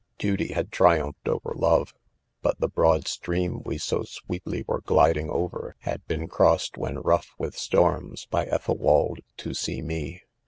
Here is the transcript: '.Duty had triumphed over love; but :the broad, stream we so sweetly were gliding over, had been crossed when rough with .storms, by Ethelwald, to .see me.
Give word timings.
'.Duty 0.17 0.53
had 0.53 0.71
triumphed 0.71 1.27
over 1.27 1.53
love; 1.55 1.93
but 2.41 2.59
:the 2.59 2.67
broad, 2.67 3.07
stream 3.07 3.61
we 3.63 3.77
so 3.77 4.01
sweetly 4.01 4.65
were 4.67 4.81
gliding 4.81 5.29
over, 5.29 5.75
had 5.81 6.03
been 6.07 6.27
crossed 6.27 6.75
when 6.75 6.97
rough 6.97 7.35
with 7.37 7.55
.storms, 7.55 8.25
by 8.31 8.43
Ethelwald, 8.47 9.19
to 9.37 9.53
.see 9.53 9.79
me. 9.83 10.23